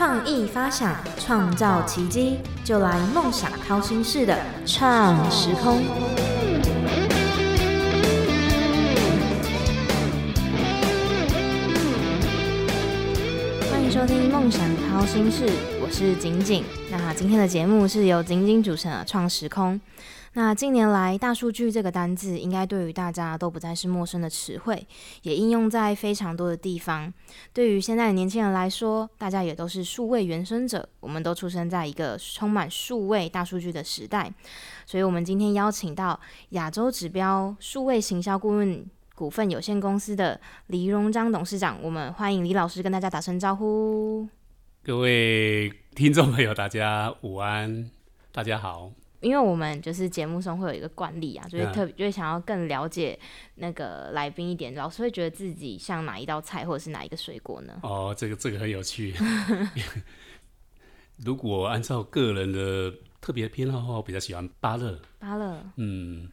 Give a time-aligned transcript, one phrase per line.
[0.00, 4.34] 创意发想，创造奇迹，就来梦想掏心式的
[4.64, 5.82] 创时空。
[13.70, 15.44] 欢迎收听《梦想掏心事》，
[15.82, 16.64] 我是景景。
[16.90, 19.74] 那今天的节目是由景景主持的《创时空》。
[20.34, 24.86] 那近年来，大数据这个单字应该对于大家都不再是陌生的词汇，
[25.22, 27.12] 也应用在非常多的地方。
[27.52, 34.32] 对于现在的年轻人来说，大家也都是数位原生者，我们都出生在一个充满数位大数据的时代。
[34.86, 36.18] 所以，我们今天邀请到
[36.50, 44.28] 亚洲指标数位行销顾问股份有限公司的黎荣章董事长，我们欢迎李老师跟大家打声招呼。
[44.84, 47.90] 各位听众朋友，大家午安，
[48.30, 48.92] 大家好。
[49.20, 53.18] 因为我们就是节目中会有一个惯例啊，就是特别就是想要更了解
[53.56, 57.78] 那个来宾一点，老师会觉得自己像哪一道菜或者是哪一个水果呢？
[57.82, 59.14] 哦，这个这个很有趣。
[61.22, 64.98] 如果按照个人的特别偏好的话，我比较喜欢芭乐。
[65.18, 66.26] 芭乐，嗯，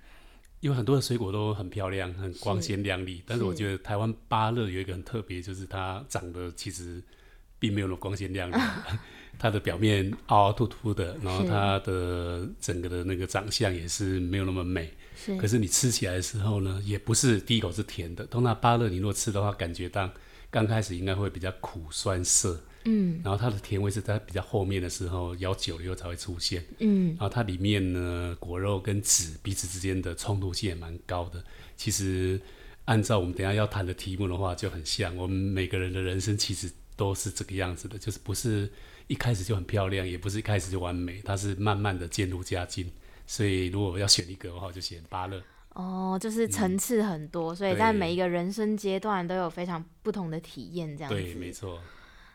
[0.61, 7.03] 因为很多的水果都很漂亮，很光鲜亮丽，但是我觉得台湾芭乐有一个很特别，就是它长得其实
[7.59, 8.55] 并没有那么光鲜亮丽。
[9.39, 14.91] 它的表面凹凹凸凸的，然后它的整个的那个长相也是没有那么美。
[15.15, 15.37] 是。
[15.37, 18.25] 可是你吃起来的时候呢，也不是第一口是甜的。
[18.25, 20.09] 通常芭乐你如果吃的话，感觉到
[20.49, 22.59] 刚开始应该会比较苦酸涩。
[22.85, 23.21] 嗯。
[23.23, 26.65] 然后它的甜味是在比较后面的时候咬久了以后才会出现。
[26.79, 27.09] 嗯。
[27.09, 31.43] 然后它里面呢，果肉跟籽彼此之间的冲突性也蛮高的。
[31.75, 32.41] 其实
[32.85, 38.71] 按照我们等下要谈的题目的话，就很像我们每个人的人生其实都是这个样子的，就是不是。
[39.07, 42.91] 一开始就很漂亮，也不是一开始就完美，它是慢慢的渐入佳境。
[43.25, 45.41] 所以如果要选一个的话，就选芭乐。
[45.73, 51.15] 哦，就是层次很多，所以在每一个人生阶段都有非常不同的体验，这样子。
[51.15, 51.79] 对，没错。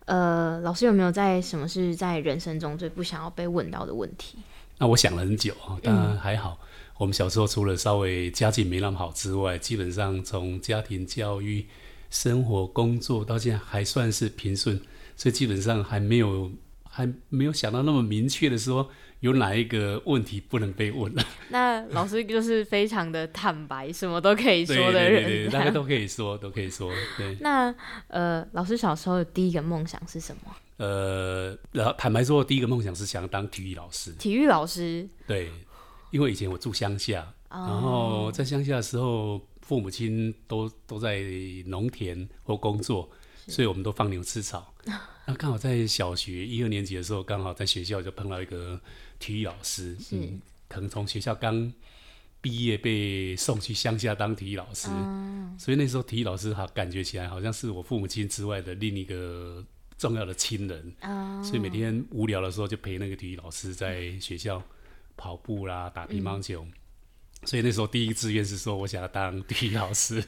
[0.04, 4.38] 呃，老师有没有在什么是在人生中最不想要被问到的问题？
[4.78, 6.58] 那我想了很久啊，当然还好。
[6.98, 11.66] 我们小时候除了稍微家境没那么好之外，基本上从家庭教育、
[12.10, 14.80] 生活、工作到现在还算是平顺。
[15.14, 16.50] 所以基本上还没有
[16.94, 18.86] 还没有想到那么明确的说
[19.20, 21.24] 有哪一个问题不能被问了。
[21.48, 26.92] 那老师就是非常的坦白，什么都可以说的人，对对对， 大家都可以说，都可以说。
[27.16, 27.34] 对。
[27.40, 27.74] 那
[28.08, 30.54] 呃，老师小时候的第一个梦想是什么？
[30.76, 34.12] 呃，然后坦白说，第一个梦想是想当体育老师。
[34.12, 35.08] 体育老师。
[35.26, 35.50] 对，
[36.10, 41.22] 因为以前我住乡下，然后在乡下的时候，父母亲都都在
[41.66, 43.08] 农田或工作。
[43.46, 44.74] 所以我们都放牛吃草。
[45.26, 48.80] 那刚好在小学一二年级的时候，刚好在学校就碰到一个
[49.18, 51.72] 体育老师，嗯，可能从学校刚
[52.40, 54.88] 毕业被送去乡下当体育老师，
[55.58, 59.64] 所以那时候体育老师好感觉起来好像是我父母亲之外的另一个
[59.96, 60.92] 重要的亲人。
[61.44, 64.60] 所以每天无聊的时候就陪那个体育老师在学校
[65.16, 66.66] 跑步啦、打乒乓球。
[67.44, 70.22] 所以那时候第一志愿是说我想要当体育老师。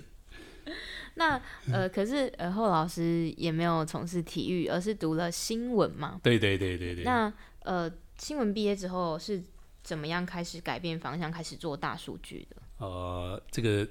[1.17, 1.41] 那
[1.73, 6.21] 呃，可是呃，后老师也没有从事体育，而是读了新闻嘛？
[6.23, 7.05] 对对对对对。
[7.05, 9.43] 那呃，新闻毕业之后是
[9.83, 12.57] 怎么样开始改变方向，开始做大数据的？
[12.79, 13.87] 呃，这个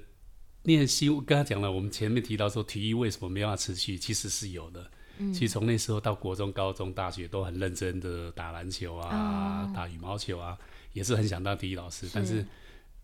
[0.64, 4.90] 念新刚刚讲了，我们前面提到说体育为什么没办法持续，其实是有的。
[5.18, 5.32] 嗯。
[5.32, 10.58] 其实从那时候到国中、高中、大学都很认真的打篮球啊，打羽毛球啊，
[10.92, 12.44] 也是很想当体育老师，但是。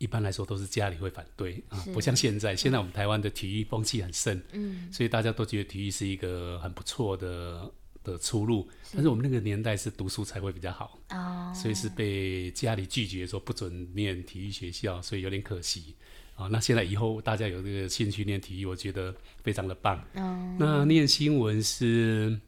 [0.01, 2.57] 一般来说都是家里会反对啊，不像现在。
[2.57, 7.71] 现在我们台湾的体育风气很盛，嗯，所以大家都觉得体育是一个很不错的
[8.03, 8.67] 的出路。
[8.95, 15.95] 但是我们那个年代是读书才会比较好，哦，所以是被家里拒绝说不准念体育学校，所以有点可惜
[16.35, 16.49] 啊。
[16.51, 19.99] 那现在以后大家有这个兴趣念体育，我觉得非常的棒。
[20.15, 22.41] 哦，那念新闻是，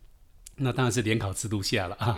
[0.57, 2.17] 那当然是联考制度下了啊。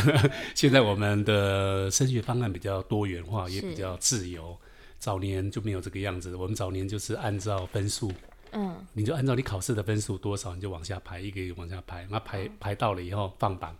[0.56, 4.58] 现在我们的升学方案比较多元化，也比较自由。
[5.00, 8.12] 早年就没有这个样子，我们早年就是按照分数，
[8.52, 13.74] 嗯，你就按照你考试的分数多少，你就往下排，一个一个往下排，那排排到了以后放榜，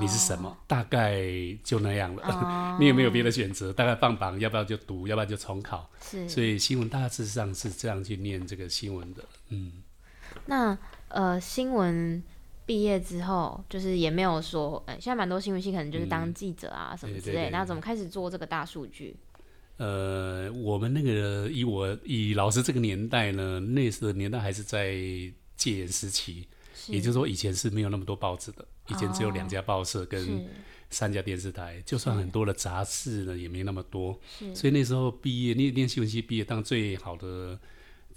[0.00, 1.22] 你是什么，大概
[1.62, 3.70] 就那样了，你有 没有别的选择？
[3.72, 5.88] 大概放榜，要不要就读，要不然就重考。
[6.00, 9.72] 是，所以新闻大致上是这样去念这个新闻的，嗯。
[10.46, 10.76] 那
[11.08, 12.22] 呃，新闻
[12.64, 19.14] 毕业之后，就是也没有说，呃，现在蛮多新闻系可能就是当记者啊什么之类，那怎么开始做这个大数据？
[19.78, 24.94] 呃，我们那个以我以老师这个年代呢，那时候年代还是在
[25.56, 26.46] 戒严时期，
[26.88, 30.46] 也就是说以前是没有那么多报纸的，以前只有两家报社跟
[30.90, 34.18] 三家电视台，就算很多的杂志呢也没那么多，
[34.54, 37.58] 所以那时候毕业，念念新闻系毕业，当最好的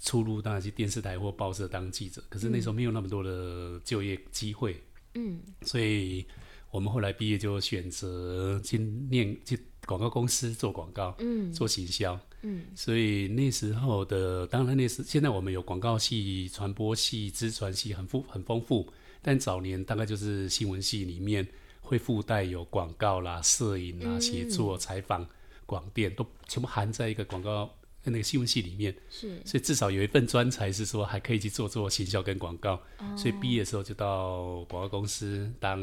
[0.00, 4.76] 出路当然是电视台或报社当记者，可是那时候没有那么多的就业机会。
[5.14, 6.26] 嗯，所以
[6.70, 18.86] 我们后来毕业就选择去念去广告公司做广告，嗯，做行销，嗯，所以那时候的当然那时现在我们有广告系、传播系、资传系很富很丰富，
[19.22, 21.46] 但早年大概就是新闻系里面
[21.80, 25.26] 会附带有广告啦、摄影啦、写作、采访、
[25.64, 27.70] 广电都全部含在一个广告。
[28.08, 32.80] 那个新闻系里面，是，所以至少有一份专才是说还可以去做做行销跟广告，
[33.16, 35.76] 所以毕业的时候就到广告公司当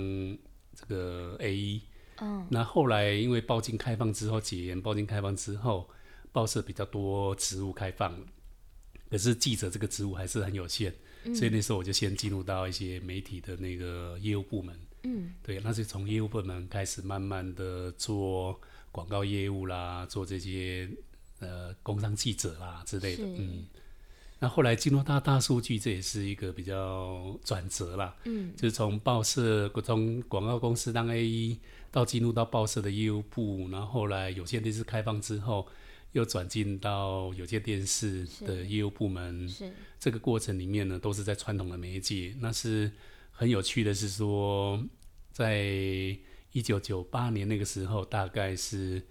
[0.73, 1.81] 这个 A E。
[2.19, 5.89] 嗯，那后来因为报禁开放之后，几年报禁开放之后，
[6.31, 8.25] 报社比较多职务开放了，
[9.09, 10.93] 可是记者这个职务还是很有限，
[11.35, 14.79] 所以那时候我就先进入到一些媒体的那个业务部门。
[15.03, 18.59] 嗯，对，那是从业务部门开始慢慢的做
[18.91, 20.89] 广告业务啦，做这些。
[21.39, 23.65] 呃，工商记者啦之类的，嗯，
[24.39, 31.59] 那后来进入到大数据，这也是一个比较转折啦，嗯，就是从报社从广告公司当 A E
[31.93, 35.67] 到进入到报社的业务部，然后后来有线电视开放之后，
[36.13, 42.35] 又转进到有线电视的业务部门，是这个过程里面呢，都是在传统的媒介。
[42.39, 42.91] 那是
[43.31, 44.83] 很有趣的是说，
[45.31, 45.63] 在
[46.51, 49.01] 一九九八年那个时候，大概是。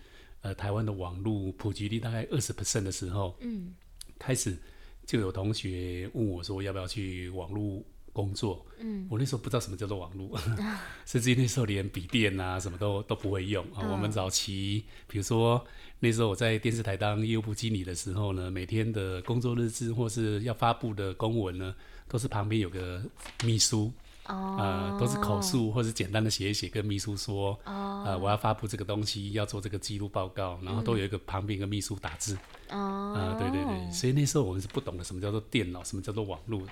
[0.44, 3.73] 呃，台湾的网络普及率大概二十 percent 的时候，嗯，
[4.19, 4.58] 开始
[5.06, 7.81] 就有同学问我说要不要去网络
[8.12, 10.38] 工作，嗯，我那时候不知道什么叫做网络，
[11.06, 13.86] 甚至那时候连笔电啊什么都都不会用啊。
[13.90, 15.64] 我们早期，比如说
[16.00, 21.74] 那时候我在电视台当业务部经理的时候呢，每天的工作日志或是要发布的公文呢，
[22.08, 23.02] 都是旁边有个
[23.44, 23.92] 秘书。
[24.24, 32.38] 啊，都是口述或者简单的写一写，跟秘书说，啊，我要发布这个东西，要做这个记录报告，然后都有一个旁边一个秘书打字。
[32.70, 36.62] 哦，啊，对对对，所以那时候我们是不懂得什么叫做电脑，什么叫做网络。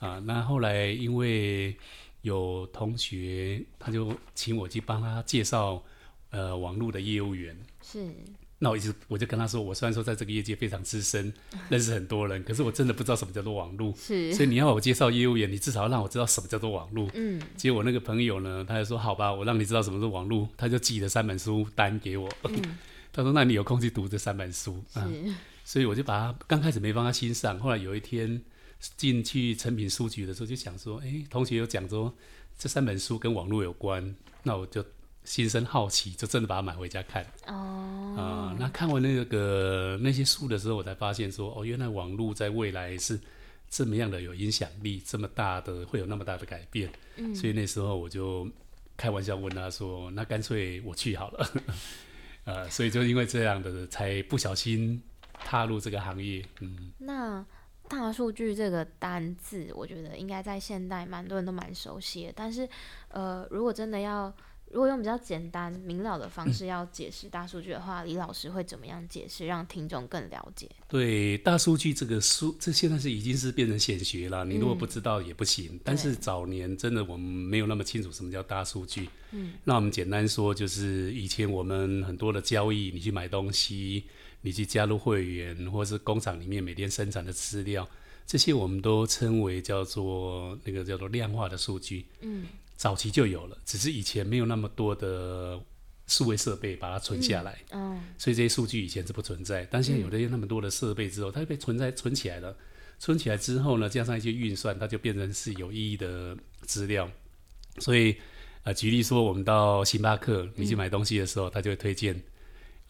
[0.00, 1.76] 啊，那后来因为
[2.22, 5.80] 有同学，他就请我去帮他介绍，
[6.30, 7.56] 呃，网络的业务员。
[7.80, 8.04] 是。
[8.62, 11.32] 那我一直我就跟他说，我虽然说在这个业界非常资深，
[11.70, 13.90] 认识很多人，可是我真的不知道什么叫做网络。
[13.96, 17.08] 是，所以你要我介绍业务员，你至少要让我知道什么叫做网络。
[17.14, 17.40] 嗯。
[17.56, 22.28] 结果那个朋友呢，他就说：“好吧，我让你知道什么是网络。”他就寄了三本书单给我。
[22.50, 22.60] 嗯。
[23.12, 25.00] 他说：“那你有空去读这三本书。”是。
[25.64, 28.42] 所以我就把他刚开始没放在心上，后来有一天
[28.96, 32.12] 进去成品书局的时候，就想说：“哎，同学有讲说
[32.58, 34.84] 这三本书跟网络有关，那我就。”
[35.22, 37.22] 心生好奇，就真的把它买回家看。
[37.46, 43.20] 哦，啊，那看完那个那些书的时候，我才发现说，哦，原来网络在未来是
[43.68, 46.90] 这么样的有影响力，这么大的会有那么大的改变。
[47.16, 48.50] 嗯，所以那时候我就
[48.96, 51.50] 开玩笑问他说：“那干脆我去好了。
[52.44, 55.00] ”呃，所以就因为这样的，才不小心
[55.34, 56.42] 踏入这个行业。
[56.60, 57.44] 嗯，那
[57.90, 62.32] 大数据这个单字，我觉得应该在现代蛮多人都蛮熟悉的。
[62.36, 62.66] 但是，
[63.08, 64.32] 呃，如果真的要
[64.70, 70.70] 如果用比较简单明了的方式要解释大数据的话，李老师会怎么样解释，让听众更了解？
[70.86, 74.44] 对，大数据这个书，这现在是已经是变成显学了。
[74.44, 75.80] 你如果不知道也不行。
[75.82, 79.10] 但是早年真的我们没有那么清楚什么叫大数据。
[79.32, 84.04] 嗯，那我们简单说，就是以前我们很多的交易，你去买东西，
[84.42, 87.88] 你去加入会员，或是工厂里面每天生产的资料，
[88.26, 92.06] 这些我们都称为叫做那个叫做量化的数据。
[92.20, 92.46] 嗯。
[92.76, 95.60] 早期就有了，只是以前没有那么多的
[96.06, 99.68] 数位设备把它存下来，嗯，所以这些数据以前是不存在。
[99.70, 102.56] 但现在有了那么多的设备之后，它被存在存起来了。
[102.98, 107.06] 存起来之后呢，加上一些运算，它就变成是有意义的资料。
[107.80, 108.16] 所以，
[108.62, 112.18] 呃，举例说，我们到星巴克，你去买东西的时候，它就会推荐，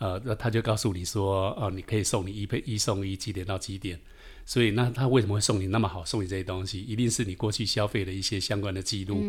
[0.00, 4.00] 呃，那他就告诉你说，哦，你可以送你一配一送一，几点到几点。
[4.46, 6.02] 所以，那他为什么会送你那么好？
[6.04, 9.22] 送你这些东西，一定是你过去消费的一些相关的记录，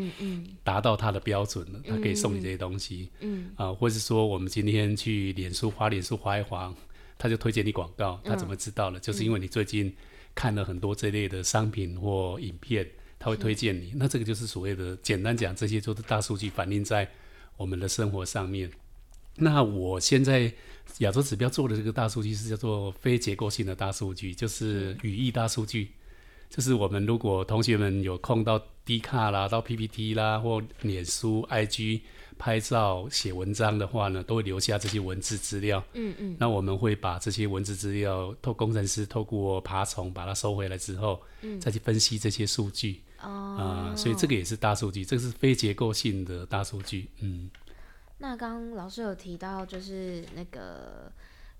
[0.64, 3.10] 达到他的标准了，他可以送你这些东西。
[3.20, 6.74] 嗯，啊，或者是说，我们今天去脸书滑脸书滑一滑，
[7.18, 9.00] 他就推荐你广告，他怎么知道了？
[9.00, 9.94] 就是因为你最近
[10.34, 12.88] 看了很多这类的商品或影片，
[13.20, 13.92] 他会推荐你。
[13.94, 17.08] 那这个就是所谓的，简单讲，这些都是大数据反映在
[17.58, 18.72] 我们的生活上面。
[19.42, 20.54] 那我现在。
[20.98, 25.90] 亚洲指标做的这个大数据是叫做非结构性的大数据，就是语义大数据。
[26.50, 32.02] 就是我们如果同学们有空到 D 卡啦、到 PPT 啦或脸书、IG
[32.38, 35.82] 拍照、写文章的话呢，都会留下这些文字资料。
[35.94, 36.36] 嗯嗯。
[36.38, 43.02] 那我们会把这些文字资料透工程师透过爬虫把它收回来之后，嗯，再去分析这些数据。
[43.22, 43.94] 哦。
[43.94, 47.08] 啊，所以这个也是大数据，这个是非结构性的大数据。
[47.22, 47.50] 嗯。
[48.22, 51.12] 那刚老师有提到，就是那个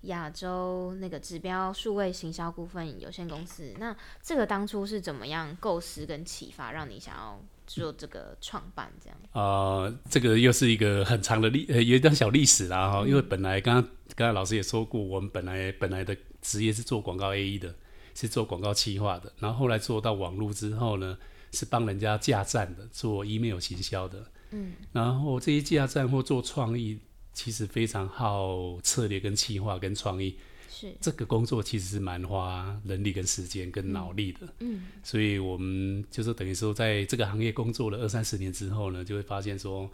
[0.02, 9.18] 亚洲那个指标数位行销股份有限公司，那这个当初是怎么样构思跟启发，让你想要做这个创办这样？
[9.32, 17.74] 啊，这个又是一个很长的历呃有一段小历史啦哈，因为本来刚刚刚才老师也说过，我们本来本来的职业是做广告 A E 的，
[18.14, 21.18] 是做广告企划的，然后后来做到网络之后呢，
[21.50, 26.98] 是帮人家架站的，做 email 行销的，嗯，然后这些架站或做创意，
[27.32, 30.36] 其实非常耗策略跟企划跟创意。
[30.70, 30.92] 是。
[31.00, 39.90] 这个工作其实是蛮花人力跟时间跟脑力的，嗯，所以我们就是等于说，在这个行业工作了二三十年之后呢，就会发现说，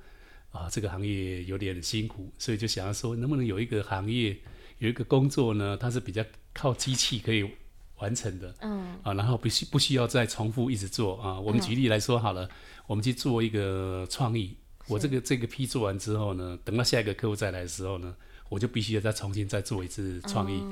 [0.50, 4.36] 啊，这个行业有点辛苦，所以就想要说，能不能有一个行业
[4.78, 6.24] 有一个工作呢，它是比较
[6.54, 7.50] 靠机器可以
[7.98, 11.38] 完成的，嗯，啊，然后不需不需要再重复一直做啊。
[11.38, 12.48] 我们举例来说好了，
[12.86, 18.14] 我们去做一个创意，我这个这个批做完之后呢，等到下一个客户再来的时候呢。
[18.50, 20.62] 我就必须要再重新再做一次创意。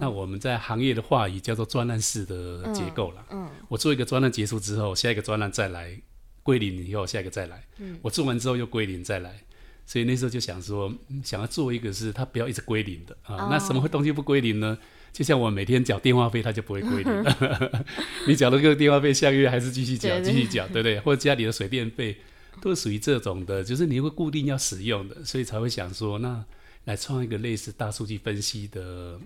[0.00, 3.22] 那我们在行业的话语叫做专栏式的结构了。
[3.28, 5.94] 嗯，我做一个专栏结束之后，下一个专栏再来
[6.42, 7.62] 归零以后，下一个再来。
[7.76, 9.44] 嗯，我做完之后又归零再来。
[9.84, 10.90] 所以那时候就想说，
[11.22, 13.48] 想要做一个是它不要一直归零的啊。
[13.50, 14.78] 那什么东西不归零呢？
[15.12, 17.24] 就像我每天缴电话费，它就不会归零。
[18.28, 21.00] 你缴了这个电话费，下个月还是继续缴，继续缴，对不对？
[21.06, 22.16] 或者家里的水电费
[22.60, 26.44] 都是属于这种的，就是你会固定要使用的，所以才会想说那。
[26.84, 29.20] 来创一个类似大数据分析的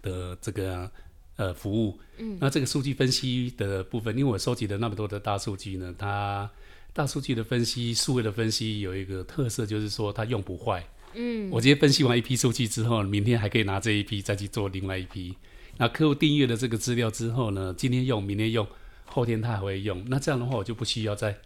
[0.00, 0.90] 的这个
[1.36, 6.50] 呃服务，嗯，那这个数据分析的部分，因为我收集了那么多的大数据呢，它
[6.94, 10.82] 大数据的分析、数位的分析有一个特色，就是说它用不坏，
[11.14, 15.36] 嗯，我今天分析完一批数据之后，明天还可以拿这一批再去做另外一批。
[15.76, 18.66] 那客户订阅了这个资料之后呢，今天用，明天用，
[19.04, 21.36] 后天他还会用，那这样的话我就不需要再。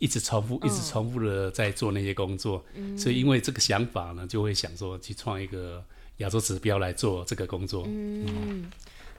[0.00, 2.64] 一直重复，一直重复的在做那些工作，
[2.96, 5.84] 所以因为这个想法呢，就会想说去创一个
[6.18, 7.84] 亚洲指标来做这个工作。
[7.88, 8.70] 嗯，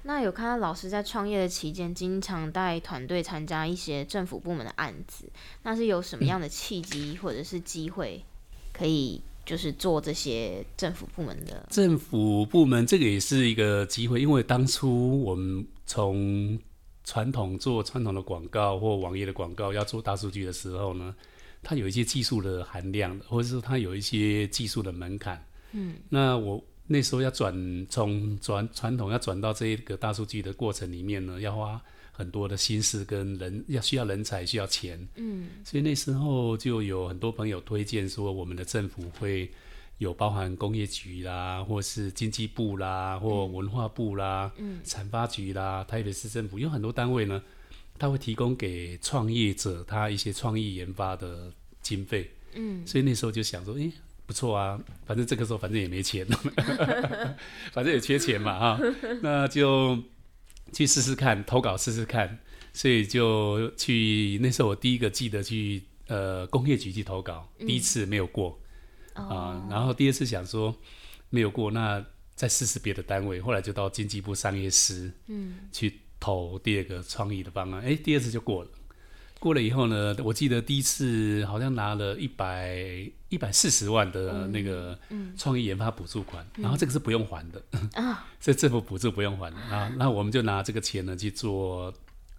[0.04, 5.26] 那有看到老师在创业的期间，经常带团队参加一些政府部门的案子，
[5.64, 8.24] 那是有什么样的契机或者是机会，
[8.72, 11.66] 可以就是做这些政府部门的？
[11.72, 16.60] 政府部门这个也是一个机会，因为当初我们从
[17.04, 21.16] 传统做传统的广告或网页的广告，要做大数据的时候呢，
[21.64, 25.44] 它有一些技术的含量，或者是它有一些技术的门槛。
[25.72, 31.82] 嗯，那我那时候要转从转传统要转到这个大数据的过程里面呢，要花
[32.20, 35.08] 很多的心思跟人，要需要人才，需要钱。
[35.16, 39.50] 嗯，所以那时候就有很多朋友推荐说，我们的政府会。
[40.00, 47.44] 有包含工业局啦，或是经济部啦，或文化部啦，嗯，产发局啦，台北市政府有很多单位呢，
[47.98, 53.92] 他会提供给创业者他一些创意研发的经费，嗯，所以那时候就想说，诶，
[54.26, 56.26] 不错啊，反正这个时候反正也没钱，
[57.74, 58.80] 反正也缺钱嘛，哈，
[59.22, 60.02] 那就
[60.72, 62.40] 去试试看，投稿试试看，
[62.74, 68.60] 所以就去那时候我第一个记得去呃工业局去投稿，第一次没有过。
[69.14, 70.74] 啊，然后第二次想说
[71.30, 73.42] 没有过，那再试试别的单位。
[73.42, 77.82] 后来就到经济部商业司，嗯，去投第二个创意的方案。
[77.84, 78.70] 哎，第二次就过了。
[79.40, 85.00] 过了以后呢，我记得第一次好像拿了一百一百四十万的那个
[85.38, 89.90] 创意研发补助款，然后这个是不用还的啊， 这政府补助不用还的啊。
[89.98, 91.94] 那我们就拿这个钱呢去做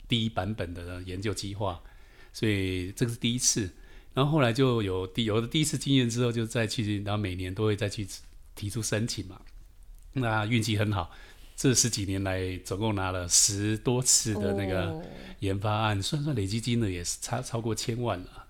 [0.06, 1.80] 第一版本的研究计划，
[2.32, 3.70] 所以这个是第一次。
[4.12, 8.06] 然后后来就有第有了第一次经验之后，就再去，然后每年都会再去
[8.54, 9.40] 提出申请嘛。
[10.12, 11.12] 那运气很好，
[11.62, 14.98] 这十几年来总共拿了十多次的那个
[15.40, 18.46] 研发案，算算累积金额也是超超过千万了。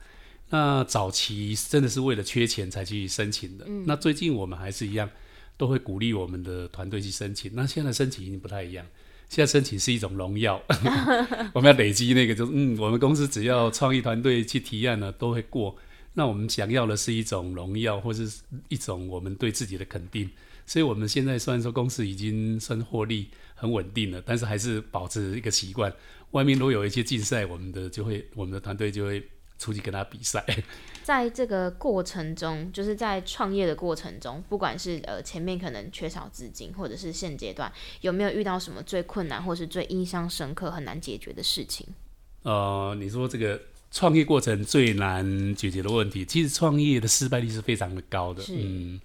[0.51, 3.67] 那早期真的是为了缺钱才去申请的。
[3.85, 5.11] 那最近我们还是一样，
[5.57, 7.51] 都会鼓励我们的团队去申请。
[7.53, 8.87] 那现在申请已经不太一样。
[9.29, 10.63] 现在申请是一种荣耀，
[11.53, 15.77] 我们要累积那个，就是嗯，我们公司只要创意团队去提案呢，都会过。
[16.15, 18.31] 那我们想要的是一种荣耀，或是
[18.69, 20.31] 一种我们对自己的肯定。
[20.71, 25.93] 所以，我们现在虽然说公司已经算获利很稳定了，但是还是保持一个习惯。
[26.31, 29.29] 外面如果有一些竞赛，我们的就会，我们的团队就会。
[29.61, 30.43] 出去跟他比赛，
[31.05, 41.87] 在这个过程中，就是在创业的过程中，不管是呃前面可能缺少资金，或者是现阶段有没有遇到什么最困难，或是最印象深刻、很难解决的事情？
[42.43, 43.61] 呃，你说这个
[43.91, 48.43] 创业过程最难解决的问题，其实创业的失败率是非常的高的。
[48.49, 48.99] 嗯，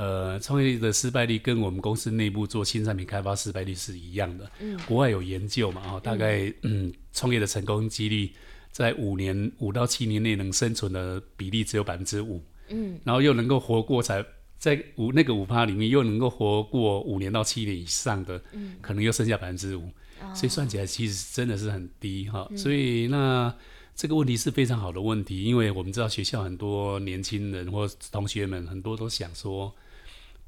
[0.00, 4.50] 呃，创业的失败率跟我们公司内部做新产品开发失败率是一样的。
[4.60, 5.82] 嗯，国外有研究嘛？
[5.92, 8.30] 哦，大概嗯，创业的成功几率。
[8.72, 14.24] 在五年五到七年内能生存的比例只有百分之五，嗯，然后又能够活过才
[14.58, 19.90] 在五那个五趴里面又能够活过五年到七年以上的，嗯，可能又剩下百分之五，
[20.34, 22.48] 所以算起来其实真的是很低哈。
[22.56, 23.52] 所以那
[23.96, 29.74] 这个问题是非常好的问题，因为我们知道学校很多年轻人或同学们很多都想说，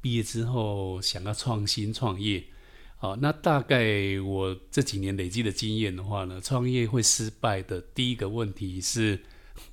[0.03, 2.43] 毕业之后想要创新创业。
[2.97, 9.21] 好，那大概我这几年累积的经验的话呢，创业会失败的第一个问题是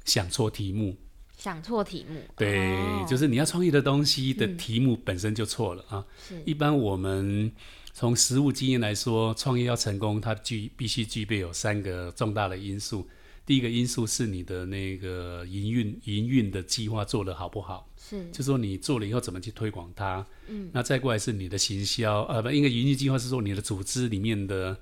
[0.04, 0.96] 想错题目。
[1.37, 2.20] 想错题目。
[2.37, 2.76] 对，
[3.08, 6.06] 就是你要创业的东西的题目本身就错了啊。
[6.44, 7.50] 一般我们
[7.92, 13.08] 从实务经验来说，创业要成功，它具必须具备有三个重大的因素。
[13.50, 17.92] 第一个因素是你的那个营运营运的计划做得好不好？
[17.99, 20.25] 是，就说你做了以后怎么去推广它？
[20.47, 24.78] 嗯，那再过来是你的行销，呃，不，应该营运计划是说你的组织里面的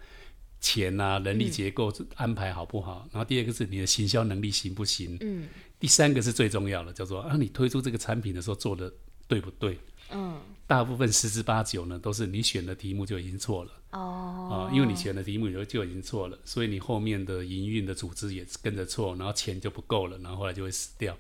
[0.60, 3.08] 钱啊、人力结构安排好不好？
[3.10, 5.16] 然后第二个是你的行销能力行不行？
[5.22, 5.48] 嗯，
[5.80, 8.92] 第三个是最重要的，叫做啊，你推出这个产品的时候做的
[9.26, 9.78] 对不对？
[10.10, 13.72] 嗯，大部分十之八九呢，都是你选的题目就已经错了。
[13.90, 21.16] 哦，啊，因为你选的题目就就已经错了，所以你后面的营运的组织也跟着错，然后钱就不够了，然后后来就会死掉。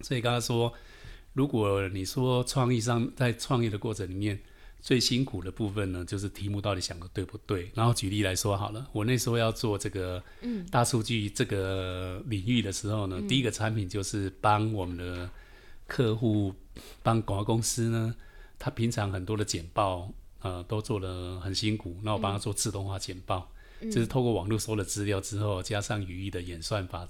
[0.00, 0.72] 所以刚刚说，
[1.34, 4.38] 如果你说创意上在创业的过程里面
[4.80, 7.70] 最辛苦的部分呢，就是题目到底想的对不对？
[7.74, 10.22] 然后举例来说好了，我那时候要做这个
[10.70, 15.30] 大数据这个领域的时候呢，第一个产品就是帮我们的
[15.86, 16.54] 客户。
[17.02, 18.14] 帮广告公司呢，
[18.58, 20.10] 他平常很多的简报，
[20.42, 21.96] 呃，都做的很辛苦。
[22.02, 23.48] 那我帮他做自动化简报，
[23.82, 27.06] 就是透过网络搜了资料之后，加上语义的演算法，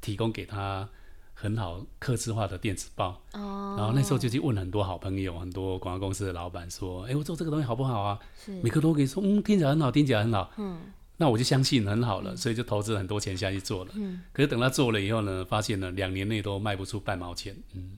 [0.00, 0.88] 提供给他
[1.32, 3.20] 很好刻字化的电子报。
[3.32, 3.74] 哦。
[3.76, 8.52] 然后那时候就去问很多好朋友，很多广告公司的老板说：“哎，我做这个东西好不好啊？”是。
[8.62, 10.80] 每个都可以说：“嗯，听起来很好，听起来很好。”嗯。
[11.16, 13.92] 那我就相信很好了，所以就投资很多钱下去做了。
[13.94, 14.22] 嗯。
[14.32, 17.56] 可是等他做了以后呢，发现呢，两年内都卖不出半毛钱。
[17.72, 17.96] 嗯。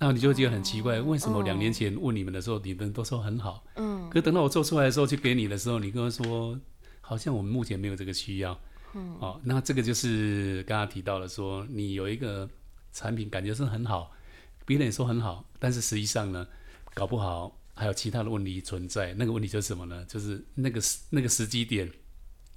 [0.00, 6.56] 那你就觉得很奇怪，为什么两年前问你们的时候，你们都说很好，嗯，可等到我做出来的时候去给你的时候，你跟我说
[7.00, 8.58] 好像我们目前没有这个需要，
[8.94, 12.48] 嗯，哦，那这个就是刚刚提到了说，你有一个
[12.92, 14.12] 产品感觉是很好，
[14.64, 16.46] 别人也说很好，但是实际上呢，
[16.94, 19.12] 搞不好还有其他的问题存在。
[19.14, 20.04] 那个问题就是什么呢？
[20.04, 21.90] 就是那个时那个时机点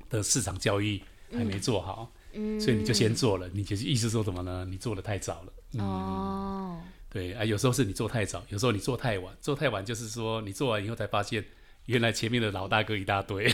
[0.10, 4.63] 的市场教育还没做好，嗯，所以你就先做了，你就是意思说什么呢？
[4.70, 6.80] 你做的太早了，哦。
[7.13, 9.36] 对啊，有时候是你做太早，有时候你做太晚。
[9.41, 11.43] 做太晚就是说你做完以后才发现，
[11.88, 13.50] 原来前面的老大哥一大堆，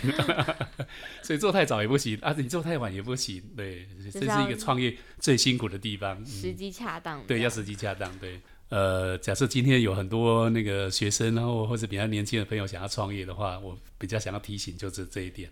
[1.24, 3.42] 所以做太早也不行，啊，你做太晚也不行。
[3.56, 6.24] 对，这是一个创业最辛苦的地方。
[6.24, 7.26] 时机恰当。
[7.26, 8.16] 对，要时机恰当。
[8.20, 8.40] 对，
[8.70, 15.50] 呃，假设今天有很多那个学生，然后或者比较年轻的朋友想要创业的话，我比较想要提醒就是这一点，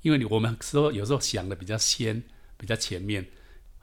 [0.00, 2.22] 因为你我们说有时候想的比较先，
[2.56, 3.22] 比较前面。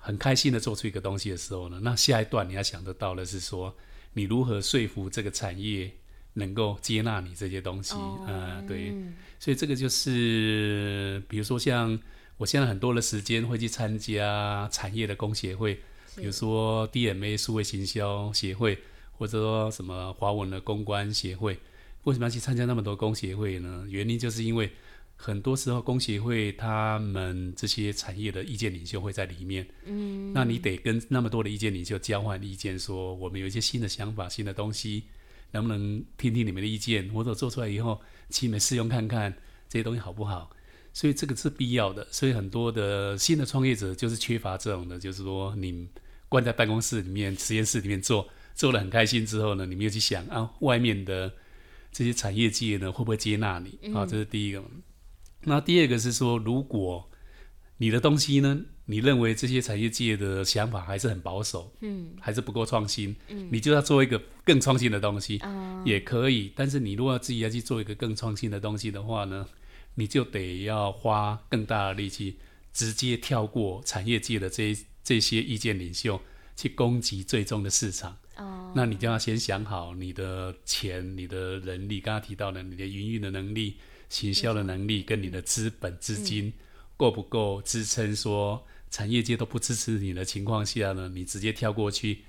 [0.02, 3.76] 很开心的做出一个东西的时候呢，那下一段你要想得到的是说，
[4.14, 5.92] 你如何说服这个产业
[6.34, 8.64] 能够接纳你这些东西啊？
[8.68, 8.94] 对，
[9.40, 12.00] 所以这个就是，比如说像
[12.38, 15.76] 我现在很多的时间会去参加产业的工协会，
[16.16, 18.80] 比如说 DMA 数位行销协会，
[19.18, 21.60] 或者说什么华文的公关协会，
[22.06, 23.86] 为什么要去参加那么多工协会呢？
[23.90, 24.72] 原因就是因为。
[25.22, 29.68] 很多时候，工协会他们这些产业的意见领袖会在里面。
[29.84, 35.04] 嗯，那你得跟那么多的意见领袖交换意见，说我们有一些新的想法、新的东西，
[35.52, 37.10] 能不能听听你们的意见？
[37.14, 39.30] 或者做出来以后，请你们试用看看
[39.68, 40.50] 这些东西好不好？
[40.94, 42.08] 所以这个是必要的。
[42.12, 45.86] 所以很多的新的创业者就是缺乏这种的，就是说你
[46.30, 51.34] 关在办公室里面、实验室里面做，做的很开心之后呢，你们又去想啊，外面的
[51.92, 53.94] 这些产业界呢会不会接纳你？
[53.94, 54.64] 啊，这是第一个。
[55.44, 57.10] 那第二个是说，如果
[57.78, 66.52] 你的东西呢，你认为这些产业界的想法还是很保守，嗯，还是不够创新，嗯，你就要做一个更创新的东西，嗯也可以。
[66.56, 69.48] 但是你如果自己要去做一个更创新的东西的话呢，
[69.96, 72.38] 你就得要花更大的力气，
[72.74, 76.20] 直接跳过产业界的这这些意见领袖，
[76.58, 78.18] 去攻击最终的市场。
[78.36, 83.78] 哦，那你就要先想好你的钱、你的人力，刚刚提到的你的营运的能力。
[84.10, 86.52] 行销的能力跟你的资本资金
[86.98, 88.16] 够不够支撑？
[88.16, 92.24] 说产业界都不支持你的情况下呢，你直接跳过去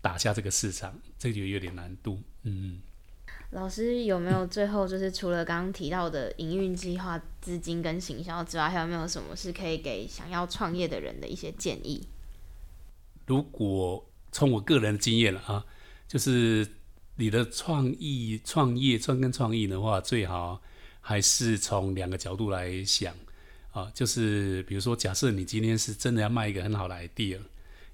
[0.00, 2.20] 打下这个市场，这就有点难度。
[2.44, 2.78] 嗯，
[3.50, 12.06] 老师有没有最后就是除了刚刚提到的营运计划、资金跟行销之外，还有没有什么是可以给想要创业的人的一些建议？
[13.26, 15.66] 如果从我个人的经验了啊，
[16.06, 16.66] 就是
[17.16, 20.62] 你的创意、创业、创跟创意的话，最好。
[21.06, 23.14] 还是从两个角度来想
[23.72, 27.38] 啊，就是比如说，假设你今天是真的要卖一个很好的 idea，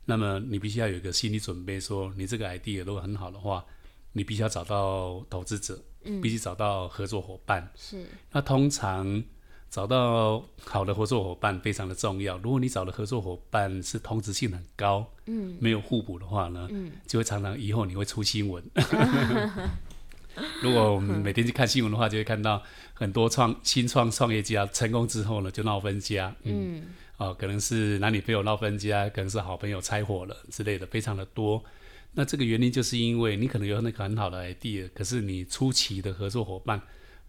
[0.04, 3.64] 那么你必须要有一个心理准备，说你这个 idea 如果很好的话，
[4.12, 7.68] 你必须要找到投资者，嗯，必须找到合作伙伴。
[7.74, 8.06] 是。
[8.30, 9.24] 那通常
[9.68, 12.38] 找到好的合作伙伴非常的重要。
[12.38, 18.62] 如果你找的合作伙伴是同质性很高，嗯，没有互补的话呢，嗯，就会常常以后你会出新闻。
[20.62, 22.62] 如果我们每天去看新闻的话，就会看到
[22.94, 26.82] 很多创新创创业家成功之后呢，就闹分家，嗯，
[27.16, 31.62] 哦，可能是男女朋友闹分家，可能是好朋友拆伙了之类的，非常的多。
[32.12, 36.80] 那这个原因就是因为你可能有那个很好的 idea，可是你初期的合作伙伴。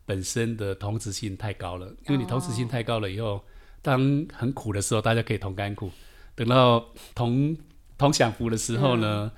[0.04, 3.41] 本身的同质性太高了，因为你同质性太高了以后，
[3.84, 5.89] 当很苦的时候，大家可以同甘苦；
[6.36, 7.56] 等到同
[8.00, 9.32] 同享福的时候呢，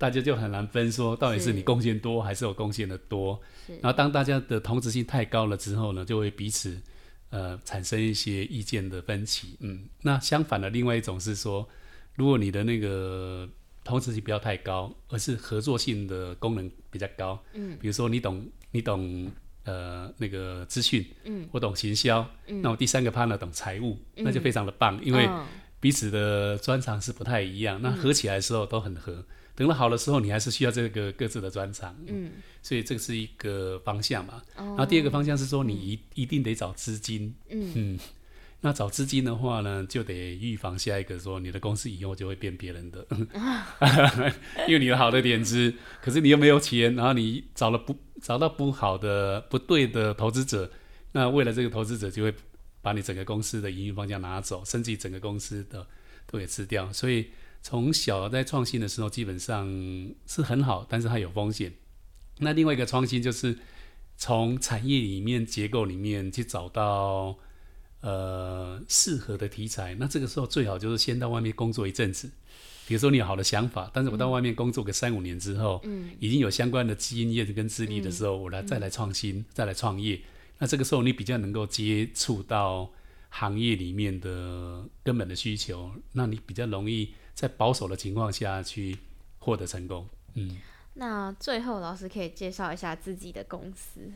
[0.00, 3.38] 大家就很难分说到底是你贡献多还是我贡献的多。
[3.82, 6.80] 然后当大家的同质性太高了之后呢，就会彼此
[7.28, 9.58] 呃产生一些意见的分歧。
[9.60, 11.68] 嗯，那相反的另外一种是说，
[12.14, 13.46] 如果你的那个
[13.84, 17.38] 同质性不要太高，而是合作性的功能比较高。
[17.52, 19.30] 嗯，比如说你懂你懂。
[19.64, 25.28] 呃，那个资讯，嗯，我懂行销，嗯，那我第三个 partner 懂财务，那就非常的棒，因为
[25.78, 29.22] 彼此的专长是不太一样，那合起来的时候都很合。
[29.60, 34.40] 等了好的时候，你还是需要这个各自的专长，嗯，所以这是一个方向嘛。
[34.56, 37.98] 然后第二个方向是说，你一一定得找资金，嗯。
[38.62, 43.06] 那找资金的话呢，就得预防下一个说你的公司以后就会变别人的，
[44.66, 50.70] 因为你有好的点子，可是你又没有钱，然后你找了不找到不好的不对的投资者，
[51.12, 52.34] 那为了这个投资者就会
[52.80, 55.86] 把你整个公司的营运方向拿走，甚至整个公司的
[56.26, 56.90] 都给吃掉。
[56.92, 57.30] 所以
[57.62, 59.66] 从小在创新的时候基本上
[60.26, 61.72] 是很好，但是它有风险。
[62.38, 63.58] 那另外一个创新就是
[64.16, 67.38] 从产业里面结构里面去找到。
[68.02, 72.30] 呃，适合的题材，那这个时候最好就是先到外面工作一阵子。
[72.86, 80.18] 比如说你有好的想法，但是我到外面工作个三五年之后，嗯，已经有相关的经验跟资历的时候，我来再来创新，再来创业。
[80.56, 82.90] 那这个时候你比较能够接触到
[83.28, 88.96] 行业里面的根本的需求，那你比较容易在保守的情况下去
[89.38, 90.06] 获得成功。
[90.34, 90.58] 嗯，
[90.94, 94.10] 那最后老师可以介绍一下自己的公司。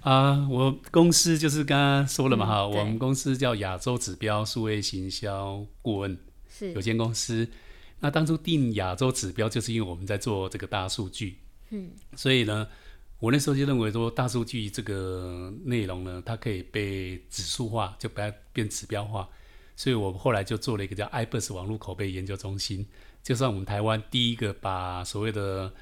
[0.00, 6.16] 啊，我公司就是刚刚说了嘛哈，我们公司叫亚洲指标数位行销顾问
[6.60, 7.48] 有限公司。
[7.98, 11.38] 那当初定亚洲指标，就是因为我们在做这个大数据，
[11.70, 12.68] 嗯，所以呢，
[13.18, 19.26] 我那时候就认为说，大数据这个内容呢，它可以被指数化，就不要变指标化。
[19.76, 22.84] 所以我后来就做了一个叫 iBus 网络口碑研究中心，
[23.22, 25.72] 就算我们台湾第一个把所谓的。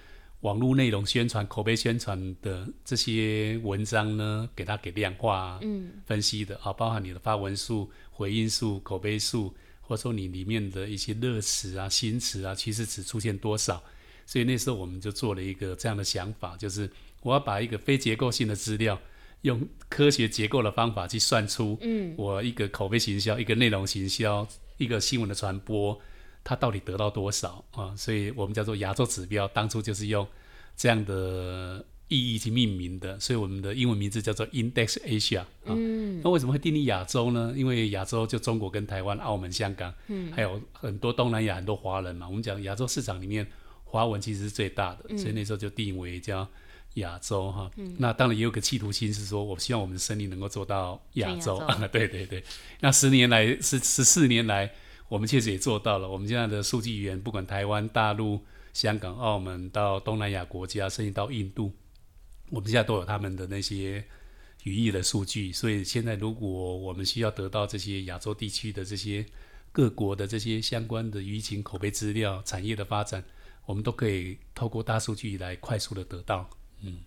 [0.41, 5.59] 网络内容宣传、口碑宣传的这些文章呢，给它给量化、
[6.05, 13.83] 分析的啊，包含你的发文数、回应数、口碑数，或者说你里面的一些热词啊、新词啊，其实只出现多少。
[14.27, 16.91] 所以那时候我们就做了一个这样的想法，就是
[17.23, 19.01] 我要把一个非结构性的资料，
[19.45, 25.99] 用科学结构的方法去算出，嗯我一个口碑行销、一个内容行销、一个新闻的传播。
[26.47, 27.97] 它到底得到多少啊？
[27.97, 30.27] 所以我们叫做亚洲指标，当初就是用
[30.77, 33.19] 这样的意义去命名的。
[33.19, 35.73] 所以我们的英文名字叫做 Index Asia 啊。
[36.23, 37.55] 那为什么会定义亚洲呢？
[37.57, 42.29] 因为亚洲就中国跟台湾、澳门、香港，嗯还有很多东南亚很多华人嘛。
[42.29, 43.47] 我们讲亚洲市场里面，
[43.85, 46.47] 华文其实是最大的，所以那时候就定为叫
[46.95, 47.71] 亚洲哈。
[47.99, 51.63] 那当然也有个企图心，是说我希望我们的生意能够做到亚洲。
[51.93, 52.43] 对 对对。
[52.81, 54.71] 那十年来，十十四年来。
[55.07, 56.09] 我们确实也做到了。
[56.09, 58.41] 我们现在的数据源，不管台湾、大陆、
[58.73, 61.71] 香港、澳门，到东南亚国家，甚至到印度，
[62.49, 64.03] 我们现在都有他们的那些
[64.63, 65.53] 语义的数据。
[65.53, 69.25] 所以现在，如果我们需要得到这些亚洲地区的这些
[69.71, 73.23] 各国的这些相关的舆情、口碑资料、产业的发展，
[73.67, 76.49] 我们都可以透过大数据来快速的得到。
[76.85, 76.99] 嗯。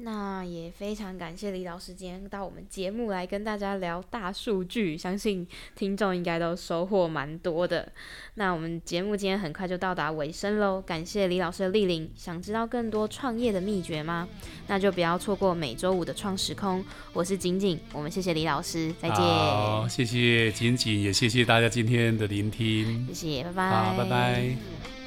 [0.00, 5.44] 那也非常感谢李老师今天到我们节目来跟大家聊大数据，相信
[5.74, 7.90] 听众应该都收获蛮多的。
[8.34, 12.08] 那我们节目今天很快就到达尾声喽，感谢李老师的莅临。
[12.14, 14.28] 想知道更多创业的秘诀吗？
[14.68, 16.84] 那就不要错过每周五的创时空。
[17.12, 19.16] 我是景景，我们谢谢李老师，再见。
[19.18, 23.04] 好，谢谢景景，也谢谢大家今天的聆听。
[23.08, 23.70] 谢谢，拜拜。
[23.70, 24.97] 好，拜拜。